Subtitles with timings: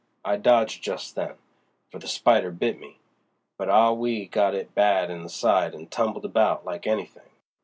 [0.25, 1.35] I dodged just then,
[1.91, 2.97] for the spider bit me,
[3.55, 7.29] but Ah Wee got it bad in the side an' tumbled about like anything.